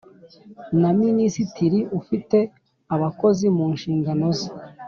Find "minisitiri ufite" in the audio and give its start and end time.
1.01-2.37